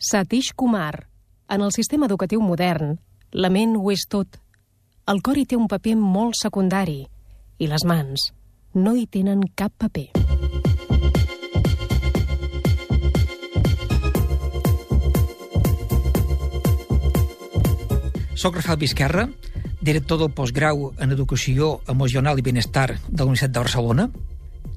[0.00, 1.08] Satish Kumar.
[1.48, 3.00] En el sistema educatiu modern,
[3.32, 4.36] la ment ho és tot.
[5.10, 7.00] El cor hi té un paper molt secundari
[7.58, 8.28] i les mans
[8.78, 10.06] no hi tenen cap paper.
[18.38, 19.26] Soc Rafael Vizquerra,
[19.82, 24.10] director del postgrau en Educació Emocional i Benestar de la Universitat de Barcelona,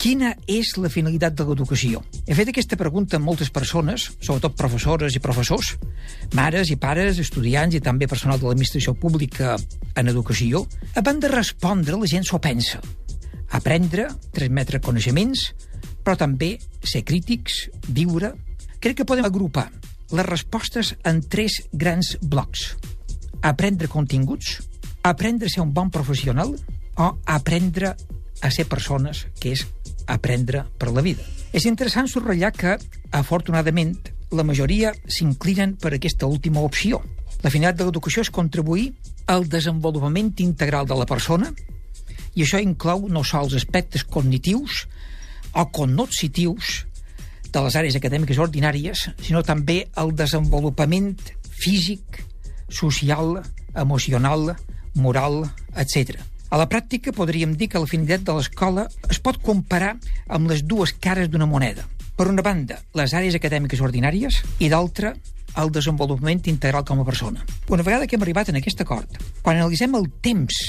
[0.01, 1.99] Quina és la finalitat de l'educació?
[2.25, 5.75] He fet aquesta pregunta a moltes persones, sobretot professores i professors,
[6.33, 9.57] mares i pares, estudiants i també personal de l'administració pública
[9.93, 10.63] en educació.
[10.97, 12.81] Abans de respondre, la gent s'ho pensa.
[13.53, 15.51] Aprendre, transmetre coneixements,
[16.01, 18.33] però també ser crítics, viure...
[18.81, 19.67] Crec que podem agrupar
[20.09, 22.71] les respostes en tres grans blocs.
[23.45, 24.55] Aprendre continguts,
[25.05, 26.55] aprendre a ser un bon professional
[26.97, 27.93] o aprendre
[28.41, 29.65] a ser persones, que és
[30.07, 31.23] aprendre per la vida.
[31.53, 32.77] És interessant subratllar que,
[33.11, 33.95] afortunadament,
[34.31, 37.01] la majoria s'inclinen per aquesta última opció.
[37.43, 38.91] La finalitat de l'educació és contribuir
[39.31, 41.51] al desenvolupament integral de la persona
[42.35, 44.85] i això inclou no sols aspectes cognitius
[45.51, 46.85] o connotitius
[47.51, 51.17] de les àrees acadèmiques ordinàries, sinó també el desenvolupament
[51.51, 52.21] físic,
[52.71, 53.41] social,
[53.75, 54.53] emocional,
[54.95, 55.43] moral,
[55.75, 56.21] etc.
[56.51, 59.93] A la pràctica podríem dir que la finalitat de l'escola es pot comparar
[60.27, 61.85] amb les dues cares d'una moneda.
[62.19, 65.13] Per una banda, les àrees acadèmiques ordinàries i d'altra,
[65.61, 67.45] el desenvolupament integral com a persona.
[67.71, 70.59] Una vegada que hem arribat en aquest acord, quan analitzem el temps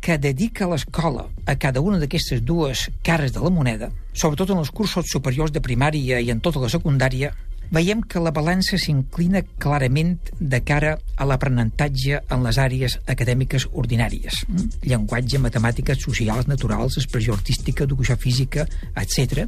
[0.00, 4.72] que dedica l'escola a cada una d'aquestes dues cares de la moneda, sobretot en els
[4.72, 7.34] cursos superiors de primària i en tota la secundària,
[7.74, 14.42] veiem que la balança s'inclina clarament de cara a l'aprenentatge en les àrees acadèmiques ordinàries.
[14.48, 14.70] Mm?
[14.88, 18.66] Llenguatge, matemàtiques, socials, naturals, expressió artística, educació física,
[18.96, 19.46] etc.,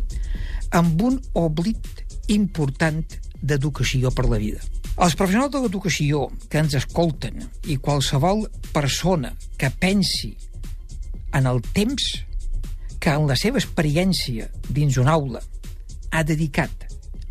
[0.77, 3.03] amb un oblit important
[3.41, 4.61] d'educació per la vida.
[5.01, 7.41] Els professionals de l'educació que ens escolten
[7.73, 10.34] i qualsevol persona que pensi
[11.33, 12.11] en el temps
[13.00, 15.41] que en la seva experiència dins una aula
[16.11, 16.84] ha dedicat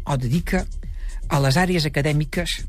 [0.10, 0.64] o dedica
[1.30, 2.60] a les àrees acadèmiques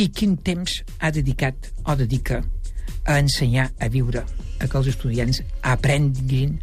[0.00, 2.40] i quin temps ha dedicat o dedica
[3.04, 4.24] a ensenyar a viure,
[4.58, 6.56] a que els estudiants aprenguin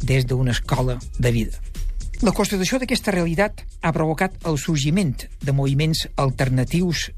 [0.00, 1.58] des d'una escola de vida.
[2.22, 7.08] La constatació d'aquesta realitat ha provocat el sorgiment de moviments alternatius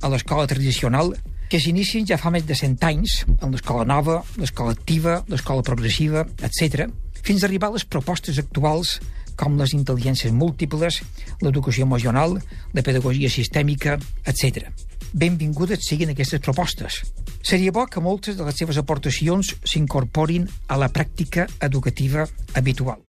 [0.00, 1.12] a l'escola tradicional
[1.50, 6.24] que s'inicien ja fa més de 100 anys en l'escola nova, l'escola activa, l'escola progressiva,
[6.46, 6.88] etc,
[7.24, 8.98] fins a arribar a les propostes actuals
[9.36, 11.00] com les intel·ligències múltiples,
[11.42, 12.38] l'educació emocional,
[12.72, 14.68] la pedagogia sistèmica, etc.
[15.14, 17.02] Benvingudes siguin aquestes propostes.
[17.44, 23.02] Seria bo que moltes de les seves aportacions s'incorporin a la pràctica educativa habitual.